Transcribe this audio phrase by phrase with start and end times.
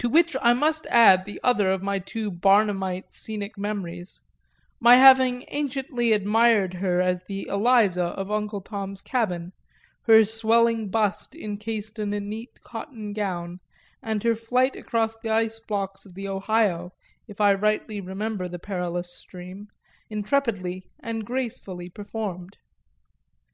[0.00, 4.20] To which I must add the other of my two Barnumite scenic memories,
[4.78, 9.54] my having anciently admired her as the Eliza of Uncle Tom's Cabin,
[10.02, 13.60] her swelling bust encased in a neat cotton gown
[14.02, 16.92] and her flight across the ice blocks of the Ohio,
[17.26, 19.68] if I rightly remember the perilous stream,
[20.10, 22.58] intrepidly and gracefully performed.